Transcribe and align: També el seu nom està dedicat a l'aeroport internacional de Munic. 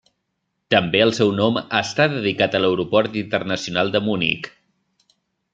També 0.75 1.01
el 1.05 1.13
seu 1.17 1.33
nom 1.41 1.59
està 1.81 2.09
dedicat 2.15 2.57
a 2.57 2.63
l'aeroport 2.63 3.21
internacional 3.23 3.97
de 3.97 4.03
Munic. 4.11 4.51